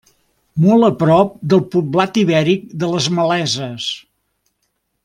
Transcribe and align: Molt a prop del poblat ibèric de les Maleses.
Molt 0.63 0.87
a 0.87 0.89
prop 1.01 1.35
del 1.53 1.61
poblat 1.75 2.19
ibèric 2.23 2.65
de 2.85 2.91
les 2.95 3.13
Maleses. 3.21 3.93